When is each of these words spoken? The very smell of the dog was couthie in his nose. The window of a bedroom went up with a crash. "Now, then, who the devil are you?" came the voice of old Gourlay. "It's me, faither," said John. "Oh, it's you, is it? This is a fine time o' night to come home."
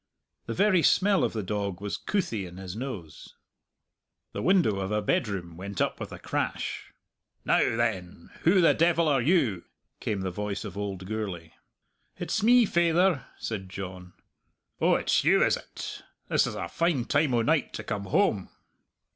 The 0.47 0.55
very 0.55 0.81
smell 0.81 1.23
of 1.23 1.31
the 1.33 1.43
dog 1.43 1.79
was 1.79 1.95
couthie 1.99 2.47
in 2.47 2.57
his 2.57 2.75
nose. 2.75 3.35
The 4.31 4.41
window 4.41 4.79
of 4.79 4.91
a 4.91 4.99
bedroom 4.99 5.57
went 5.57 5.79
up 5.79 5.99
with 5.99 6.11
a 6.11 6.17
crash. 6.17 6.91
"Now, 7.45 7.59
then, 7.77 8.31
who 8.39 8.61
the 8.61 8.73
devil 8.73 9.07
are 9.07 9.21
you?" 9.21 9.63
came 9.99 10.21
the 10.21 10.31
voice 10.31 10.65
of 10.65 10.75
old 10.75 11.05
Gourlay. 11.05 11.51
"It's 12.17 12.41
me, 12.41 12.65
faither," 12.65 13.27
said 13.37 13.69
John. 13.69 14.13
"Oh, 14.79 14.95
it's 14.95 15.23
you, 15.23 15.43
is 15.43 15.55
it? 15.55 16.01
This 16.29 16.47
is 16.47 16.55
a 16.55 16.67
fine 16.67 17.05
time 17.05 17.35
o' 17.35 17.43
night 17.43 17.71
to 17.73 17.83
come 17.83 18.05
home." 18.05 18.49